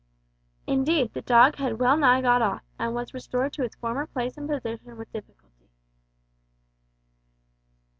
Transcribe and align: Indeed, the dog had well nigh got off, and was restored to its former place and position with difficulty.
Indeed, 0.65 1.13
the 1.13 1.21
dog 1.21 1.57
had 1.57 1.77
well 1.79 1.95
nigh 1.95 2.23
got 2.23 2.41
off, 2.41 2.63
and 2.79 2.95
was 2.95 3.13
restored 3.13 3.53
to 3.53 3.63
its 3.63 3.75
former 3.75 4.07
place 4.07 4.35
and 4.35 4.49
position 4.49 4.97
with 4.97 5.13
difficulty. 5.13 5.69